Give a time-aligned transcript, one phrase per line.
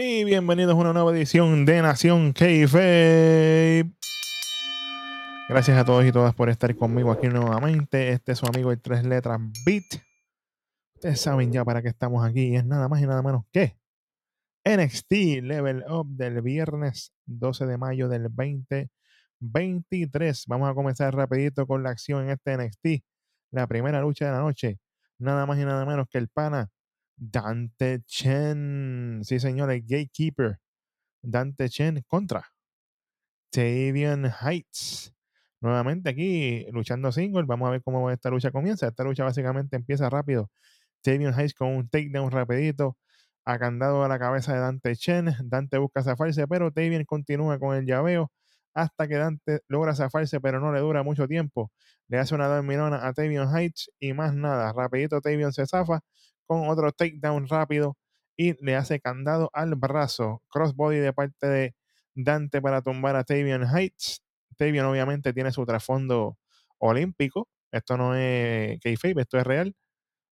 [0.00, 3.84] Y bienvenidos a una nueva edición de Nación Keife.
[5.48, 8.10] Gracias a todos y todas por estar conmigo aquí nuevamente.
[8.10, 10.00] Este es su amigo el tres letras Beat.
[10.94, 12.54] Ustedes saben ya para qué estamos aquí.
[12.54, 13.76] Es nada más y nada menos que
[14.64, 20.44] NXT Level Up del viernes 12 de mayo del 2023.
[20.46, 23.02] Vamos a comenzar rapidito con la acción en este NXT.
[23.50, 24.78] La primera lucha de la noche.
[25.18, 26.70] Nada más y nada menos que el pana
[27.18, 29.20] Dante Chen.
[29.24, 30.60] Sí, señor, el gatekeeper.
[31.22, 32.44] Dante Chen contra
[33.50, 35.12] Tavian Heights.
[35.60, 37.44] Nuevamente aquí luchando single.
[37.46, 38.88] Vamos a ver cómo esta lucha comienza.
[38.88, 40.50] Esta lucha básicamente empieza rápido.
[41.02, 42.96] Tavian Heights con un takedown rapidito.
[43.44, 45.34] A candado a la cabeza de Dante Chen.
[45.44, 48.30] Dante busca zafarse, pero Tavian continúa con el llaveo
[48.74, 51.72] hasta que Dante logra zafarse, pero no le dura mucho tiempo.
[52.08, 54.72] Le hace una dormilona a Tavion Heights y más nada.
[54.72, 56.00] Rapidito Tavion se zafa
[56.48, 57.96] con otro takedown rápido
[58.36, 60.42] y le hace candado al brazo.
[60.50, 61.74] Crossbody de parte de
[62.14, 64.22] Dante para tumbar a Tavion Heights.
[64.56, 66.38] Tavion obviamente tiene su trasfondo
[66.78, 67.48] olímpico.
[67.72, 69.74] Esto no es kayfabe, esto es real.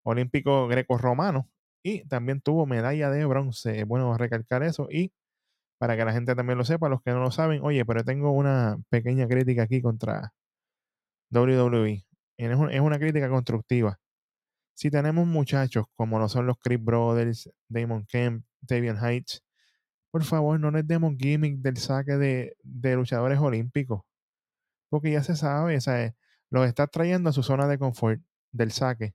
[0.05, 1.51] Olímpico greco-romano.
[1.83, 3.85] Y también tuvo medalla de bronce.
[3.85, 4.89] Bueno, recalcar eso.
[4.91, 5.13] Y
[5.79, 8.33] para que la gente también lo sepa, los que no lo saben, oye, pero tengo
[8.33, 10.33] una pequeña crítica aquí contra
[11.31, 12.07] WWE.
[12.39, 13.99] Es, es una crítica constructiva
[14.77, 19.43] si tenemos muchachos como lo son los Chris Brothers, Damon Kemp, Tavian Heights,
[20.11, 22.57] por favor no les demos gimmick del saque de,
[22.95, 24.03] luchadores olímpicos.
[24.91, 26.15] Porque ya se sabe, o
[26.51, 28.21] los está trayendo a su zona de confort
[28.53, 29.15] del saque.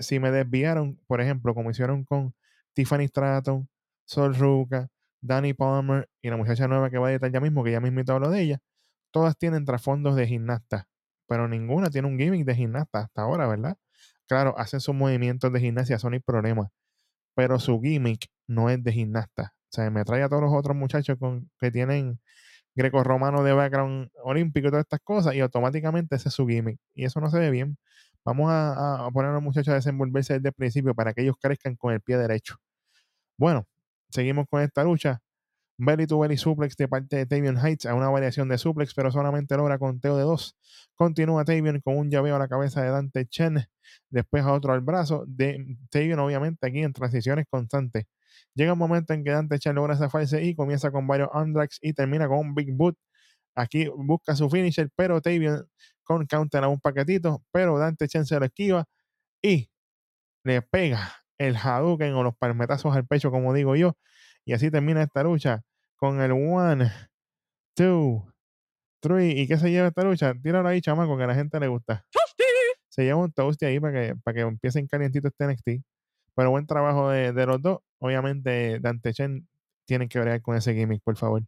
[0.00, 2.34] si me desviaron, por ejemplo, como hicieron con
[2.74, 3.68] Tiffany Stratton,
[4.04, 4.88] Sol Ruka,
[5.22, 8.02] Danny Palmer y la muchacha nueva que va a editar ya mismo, que ya mismo
[8.12, 8.58] hablo de ella,
[9.10, 10.88] todas tienen trasfondos de gimnasta,
[11.26, 13.78] pero ninguna tiene un gimmick de gimnasta hasta ahora, ¿verdad?
[14.28, 16.70] Claro, hacen sus movimientos de gimnasia, son hay problema.
[17.34, 19.54] Pero su gimmick no es de gimnasta.
[19.70, 21.18] O sea, me trae a todos los otros muchachos
[21.60, 22.20] que tienen
[22.76, 26.78] greco-romano de background olímpico y todas estas cosas, y automáticamente ese es su gimmick.
[26.94, 27.78] Y eso no se ve bien.
[28.24, 31.76] Vamos a, poner a los muchachos a desenvolverse desde el principio para que ellos crezcan
[31.76, 32.56] con el pie derecho.
[33.38, 33.66] Bueno,
[34.10, 35.20] seguimos con esta lucha.
[35.78, 39.10] Belly to belly suplex de parte de Tavion Heights a una variación de suplex, pero
[39.10, 40.56] solamente logra conteo de dos.
[40.94, 43.66] Continúa Tavion con un llaveo a la cabeza de Dante Chen,
[44.08, 45.24] después a otro al brazo.
[45.26, 48.06] De Tavion, obviamente, aquí en transiciones constantes.
[48.54, 51.92] Llega un momento en que Dante Chen logra zafarse y comienza con varios undrags y
[51.92, 52.96] termina con un Big Boot.
[53.54, 55.68] Aquí busca su finisher, pero Tavion
[56.04, 58.86] con counter a un paquetito, pero Dante Chen se lo esquiva
[59.42, 59.70] y
[60.44, 63.96] le pega el Hadouken o los palmetazos al pecho, como digo yo,
[64.44, 65.62] y así termina esta lucha
[65.96, 66.92] con el one,
[67.74, 68.24] two,
[69.00, 69.40] three.
[69.40, 70.34] ¿Y qué se lleva esta lucha?
[70.34, 72.04] Tíralo ahí, chamaco, que a la gente le gusta.
[72.88, 75.84] Se lleva un toast ahí para que, para que empiecen calientito este NXT.
[76.34, 77.80] Pero buen trabajo de, los dos.
[77.98, 79.48] Obviamente, Dante Chen
[79.86, 81.42] tienen que ver con ese gimmick, por favor.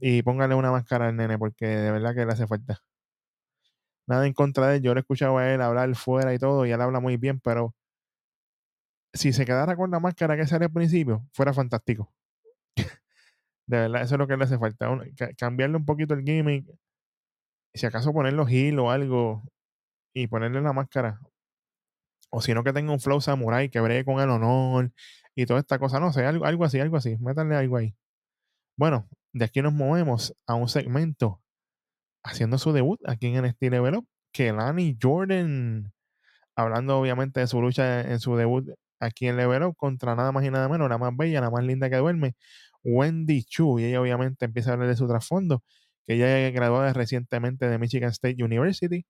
[0.00, 2.82] Y póngale una máscara al nene, porque de verdad que le hace falta.
[4.06, 4.82] Nada en contra de él.
[4.82, 7.40] Yo le he escuchado a él hablar fuera y todo, y él habla muy bien,
[7.40, 7.74] pero
[9.12, 12.12] si se quedara con la máscara que sale al principio, fuera fantástico.
[13.70, 14.88] De verdad, eso es lo que le hace falta.
[15.38, 16.66] cambiarle un poquito el gimmick.
[17.72, 19.44] Si acaso ponerle heel o algo
[20.12, 21.20] y ponerle la máscara.
[22.30, 24.92] O si no, que tenga un flow samurai que bregue con el honor
[25.36, 26.00] y toda esta cosa.
[26.00, 27.16] No sé, algo, algo así, algo así.
[27.20, 27.94] Métanle algo ahí.
[28.76, 31.40] Bueno, de aquí nos movemos a un segmento
[32.24, 34.08] haciendo su debut aquí en estilo Level Up.
[34.32, 35.92] Que Lani Jordan,
[36.56, 38.68] hablando obviamente de su lucha en su debut
[39.00, 41.64] aquí en Level Up contra nada más y nada menos, la más bella, la más
[41.64, 42.34] linda que duerme,
[42.84, 43.78] Wendy Chu.
[43.78, 45.62] Y ella obviamente empieza a hablar de su trasfondo,
[46.06, 49.06] que ella es graduada recientemente de Michigan State University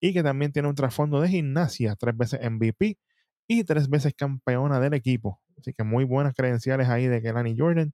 [0.00, 2.98] y que también tiene un trasfondo de gimnasia, tres veces MVP
[3.48, 5.40] y tres veces campeona del equipo.
[5.58, 7.92] Así que muy buenas credenciales ahí de Kelani Jordan.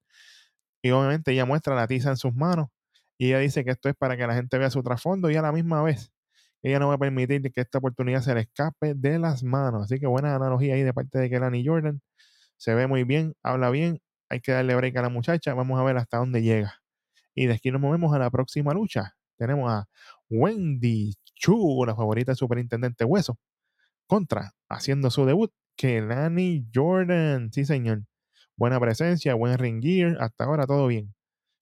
[0.83, 2.69] Y obviamente ella muestra la tiza en sus manos
[3.19, 5.43] y ella dice que esto es para que la gente vea su trasfondo y a
[5.43, 6.13] la misma vez
[6.63, 9.85] ella no va a permitir que esta oportunidad se le escape de las manos.
[9.85, 12.01] Así que buena analogía ahí de parte de Kelani Jordan.
[12.57, 14.01] Se ve muy bien, habla bien.
[14.29, 15.55] Hay que darle break a la muchacha.
[15.55, 16.75] Vamos a ver hasta dónde llega.
[17.35, 19.15] Y de aquí nos movemos a la próxima lucha.
[19.37, 19.87] Tenemos a
[20.31, 23.39] Wendy Chu, la favorita del superintendente Hueso,
[24.07, 27.53] contra, haciendo su debut, Kelani Jordan.
[27.53, 28.05] Sí, señor.
[28.57, 30.17] Buena presencia, buen ring gear.
[30.21, 31.15] Hasta ahora todo bien.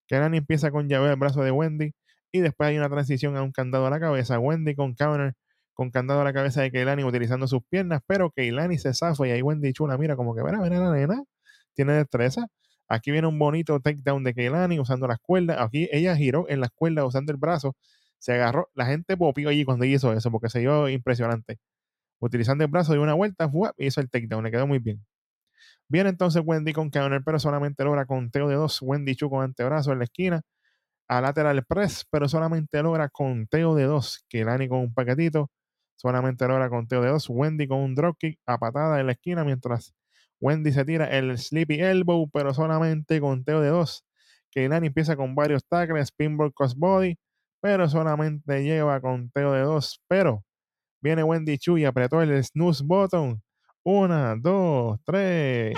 [0.09, 1.93] Kelani empieza con llave al brazo de Wendy
[2.33, 4.39] y después hay una transición a un candado a la cabeza.
[4.39, 5.35] Wendy con counter,
[5.75, 9.33] con candado a la cabeza de Keilani utilizando sus piernas, pero Keilani se zafa y
[9.33, 11.23] ahí Wendy chula, mira como que, verá, verá la nena,
[11.75, 12.47] tiene destreza.
[12.89, 15.59] Aquí viene un bonito takedown de Keilani usando las cuerdas.
[15.61, 17.77] Aquí ella giró en las cuerdas usando el brazo.
[18.19, 18.71] Se agarró.
[18.75, 21.59] La gente popió allí cuando hizo eso porque se vio impresionante.
[22.21, 24.45] Utilizando el brazo de una vuelta, hizo el takedown.
[24.45, 25.05] Le quedó muy bien.
[25.89, 28.81] Viene entonces Wendy con counter, pero solamente logra conteo de dos.
[28.83, 30.43] Wendy Chu con antebrazo en la esquina.
[31.09, 34.25] A lateral press, pero solamente logra conteo de dos.
[34.29, 35.51] Kelani con un paquetito.
[35.97, 37.29] Solamente logra conteo de dos.
[37.31, 39.95] Wendy con un dropkick a patada en la esquina mientras
[40.45, 44.05] Wendy se tira el sleepy elbow, pero solamente conteo de dos.
[44.51, 47.17] Keilani empieza con varios tackles, pinball crossbody,
[47.63, 50.03] pero solamente lleva conteo de dos.
[50.07, 50.45] Pero
[51.01, 53.43] viene Wendy Chu y apretó el snooze button.
[53.85, 55.75] Una, dos, tres.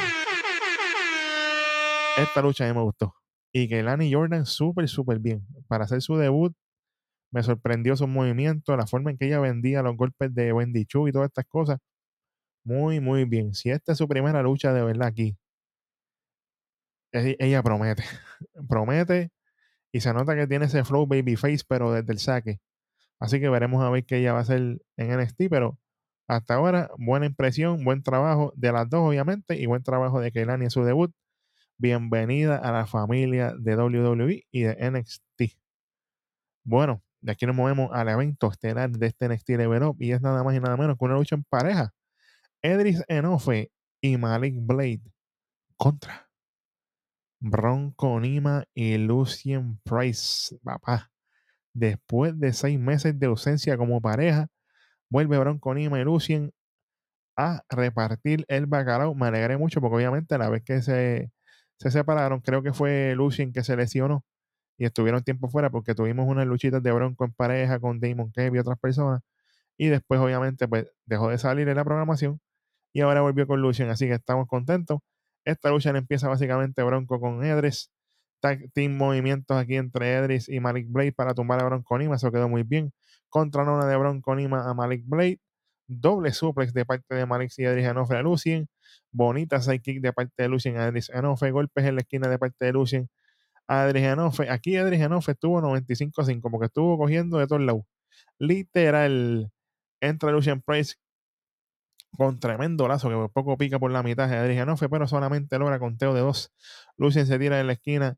[2.17, 3.15] Esta lucha a mí me gustó.
[3.53, 5.47] Y Keilani Jordan súper, súper bien.
[5.69, 6.53] Para hacer su debut,
[7.31, 11.07] me sorprendió su movimiento, la forma en que ella vendía los golpes de Wendy Chu
[11.07, 11.79] y todas estas cosas.
[12.67, 13.55] Muy, muy bien.
[13.55, 15.39] Si esta es su primera lucha de verdad aquí,
[17.13, 18.03] ella promete.
[18.69, 19.31] promete
[19.93, 22.61] y se nota que tiene ese flow babyface, pero desde el saque.
[23.21, 25.79] Así que veremos a ver qué ella va a hacer en NXT, pero
[26.29, 30.65] hasta ahora, buena impresión, buen trabajo de las dos, obviamente, y buen trabajo de Keilani
[30.67, 31.13] en su debut.
[31.79, 35.57] Bienvenida a la familia de WWE y de NXT.
[36.65, 40.21] Bueno, de aquí nos movemos al evento estelar de este NXT Level Up y es
[40.23, 41.95] nada más y nada menos que una lucha en pareja.
[42.63, 43.71] Edris Enofe
[44.01, 45.03] y Malik Blade
[45.77, 46.29] contra
[47.41, 50.57] Bronco Nima y Lucien Price.
[50.63, 51.11] Papá,
[51.75, 54.49] después de seis meses de ausencia como pareja,
[55.11, 56.53] vuelve Bronco Nima y Lucien
[57.37, 59.15] a repartir el bacalao.
[59.15, 61.31] Me alegré mucho porque obviamente la vez que se,
[61.79, 64.25] se separaron, creo que fue Lucien que se lesionó
[64.79, 68.57] y estuvieron tiempo fuera porque tuvimos unas luchitas de Bronco en pareja con Damon Kevin
[68.57, 69.23] y otras personas.
[69.79, 72.41] Y después, obviamente, pues dejó de salir en la programación
[72.97, 75.01] y ahora volvió con Lucien, así que estamos contentos.
[75.45, 77.91] Esta lucha empieza básicamente Bronco con Edris.
[78.41, 82.17] Tag team movimientos aquí entre Edris y Malik Blade para tumbar a Bronco Nima.
[82.17, 82.95] Eso quedó muy bien.
[83.29, 85.41] Contra Nona de Bronco Nima a Malik Blade.
[85.87, 88.67] Doble suplex de parte de Malik y Edris Enofe a Lucien.
[89.13, 91.11] Bonita sidekick de parte de Lucien a Edris.
[91.53, 93.11] Golpes en la esquina de parte de Lucien
[93.69, 94.07] a Edris.
[94.49, 97.83] Aquí Edris Enofe estuvo 95-5 porque estuvo cogiendo de todos lados.
[98.39, 99.53] Literal.
[100.01, 100.95] Entra Lucien Price
[102.17, 105.79] con tremendo lazo que por poco pica por la mitad de Adrianofe, pero solamente logra
[105.79, 106.53] conteo de dos.
[106.97, 108.17] Lucien se tira en la esquina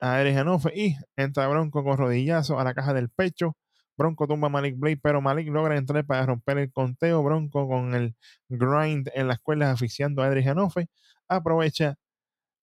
[0.00, 3.56] a Adrianofe y entra Bronco con rodillazo a la caja del pecho.
[3.96, 7.22] Bronco tumba a Malik Blade, pero Malik logra entrar para romper el conteo.
[7.22, 8.14] Bronco con el
[8.48, 10.88] grind en las cuerdas asfixiando a Adrianofe.
[11.28, 11.96] Aprovecha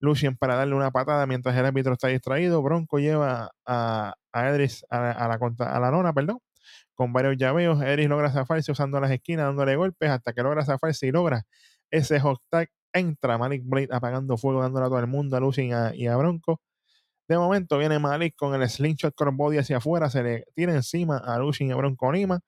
[0.00, 2.62] Lucien para darle una patada mientras el árbitro está distraído.
[2.62, 6.40] Bronco lleva a, a Edris a, la, a la lona, perdón
[6.96, 7.80] con varios llaveos.
[7.82, 11.44] Eris logra zafarse usando las esquinas, dándole golpes hasta que logra zafarse y logra
[11.90, 12.68] ese hot tag.
[12.92, 16.60] Entra Malik Blade apagando fuego, dándole a todo el mundo, a Lucien y a, Bronco.
[17.28, 21.38] De momento viene Malik con el slingshot crossbody hacia afuera, se le tira encima a
[21.38, 22.40] Lucien y a Bronco Nima.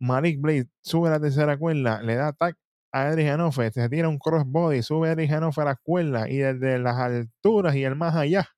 [0.00, 2.56] Malik Blade sube a la tercera cuerda, le da tag
[2.92, 6.78] a Edric Hanofe, se tira un crossbody, sube Edric Hanofe a la cuerda y desde
[6.78, 8.48] las alturas y el más allá,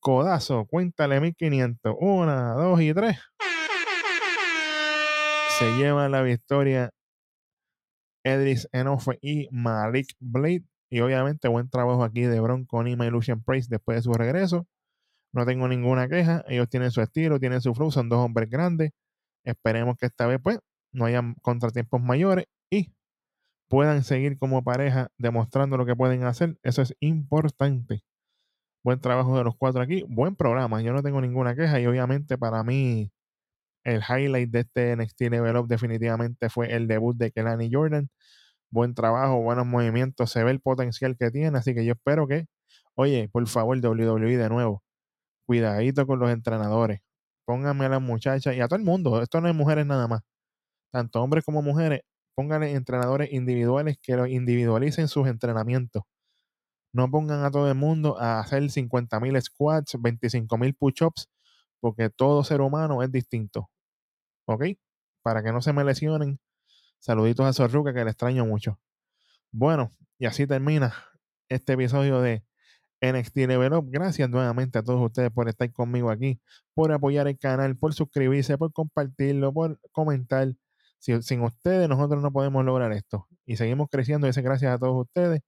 [0.00, 3.18] codazo, cuéntale 1500, una, dos y tres
[5.58, 6.90] se lleva la victoria
[8.22, 10.62] Edris Enofe y Malik Blade.
[10.88, 14.68] Y obviamente buen trabajo aquí de Bronco Nima y Lucian Price después de su regreso.
[15.32, 16.44] No tengo ninguna queja.
[16.46, 18.92] Ellos tienen su estilo, tienen su flow, son dos hombres grandes.
[19.44, 20.60] Esperemos que esta vez pues
[20.92, 22.92] no haya contratiempos mayores y
[23.68, 26.56] puedan seguir como pareja demostrando lo que pueden hacer.
[26.62, 28.04] Eso es importante.
[28.84, 30.04] Buen trabajo de los cuatro aquí.
[30.08, 30.82] Buen programa.
[30.82, 33.10] Yo no tengo ninguna queja y obviamente para mí
[33.88, 38.10] el highlight de este NXT Level Up definitivamente fue el debut de Kelani Jordan.
[38.70, 42.46] Buen trabajo, buenos movimientos, se ve el potencial que tiene, así que yo espero que,
[42.94, 44.82] oye, por favor, WWE de nuevo,
[45.46, 47.00] cuidadito con los entrenadores.
[47.46, 50.20] Pónganme a las muchachas y a todo el mundo, esto no es mujeres nada más,
[50.92, 52.02] tanto hombres como mujeres,
[52.34, 56.02] pónganle entrenadores individuales que lo individualicen sus entrenamientos.
[56.92, 61.28] No pongan a todo el mundo a hacer 50.000 squats, 25.000 push-ups,
[61.80, 63.70] porque todo ser humano es distinto.
[64.48, 64.64] ¿Ok?
[65.22, 66.40] Para que no se me lesionen.
[66.98, 68.80] Saluditos a Sorruca que le extraño mucho.
[69.52, 70.94] Bueno, y así termina
[71.50, 72.44] este episodio de
[73.02, 73.88] NXT Level Up.
[73.90, 76.40] Gracias nuevamente a todos ustedes por estar conmigo aquí,
[76.74, 80.54] por apoyar el canal, por suscribirse, por compartirlo, por comentar.
[80.98, 83.28] sin ustedes nosotros no podemos lograr esto.
[83.44, 85.42] Y seguimos creciendo y gracias a todos ustedes.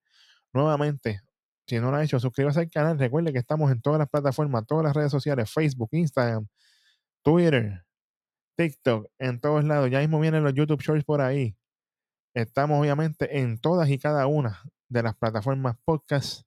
[0.52, 1.20] Nuevamente,
[1.66, 2.98] si no lo ha hecho, suscríbase al canal.
[2.98, 6.46] Recuerde que estamos en todas las plataformas, todas las redes sociales, Facebook, Instagram,
[7.22, 7.84] Twitter,
[8.60, 9.90] TikTok, en todos lados.
[9.90, 11.56] Ya mismo vienen los YouTube Shorts por ahí.
[12.34, 16.42] Estamos obviamente en todas y cada una de las plataformas podcast.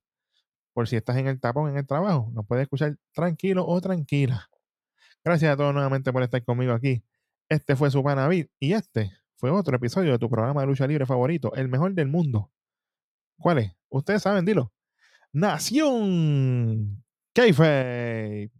[0.73, 4.47] Por si estás en el tapón, en el trabajo, nos puedes escuchar tranquilo o tranquila.
[5.23, 7.03] Gracias a todos nuevamente por estar conmigo aquí.
[7.49, 11.07] Este fue su Panavid y este fue otro episodio de tu programa de lucha libre
[11.07, 12.51] favorito, el mejor del mundo.
[13.39, 13.71] ¿Cuál es?
[13.89, 14.71] Ustedes saben, dilo.
[15.31, 17.03] Nación
[17.33, 18.51] Keife.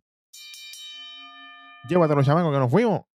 [1.88, 3.13] Llévatelo, chamaco, que nos fuimos.